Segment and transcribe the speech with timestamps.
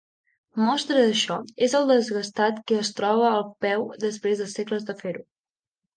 [0.61, 1.35] Mostra d'això
[1.67, 5.23] és el desgastat que es troba el peu després de segles de fer-ho.